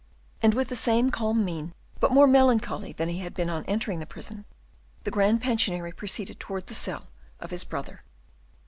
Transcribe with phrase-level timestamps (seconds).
[0.41, 3.99] And with the same calm mien, but more melancholy than he had been on entering
[3.99, 4.45] the prison,
[5.03, 7.99] the Grand Pensionary proceeded towards the cell of his brother.